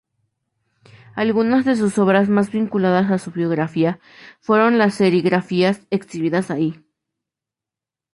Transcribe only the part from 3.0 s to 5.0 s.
a su biografía fueron las